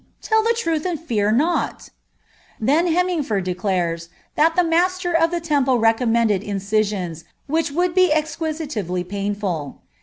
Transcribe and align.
Tell 0.19 0.41
the 0.41 0.55
truth, 0.57 0.83
and 0.83 0.99
fear 0.99 1.31
not 1.31 1.77
P' 1.77 1.91
Then 2.65 2.87
Hemingfoid 2.87 3.43
* 3.43 3.43
declares, 3.43 4.09
Ulster 4.35 5.13
of 5.13 5.29
the 5.29 5.39
Temple 5.39 5.77
recommended 5.77 6.41
incisions, 6.41 7.23
which 7.45 7.69
would 7.71 7.93
be 7.93 8.11
'dy 8.11 9.03
painful. 9.03 9.83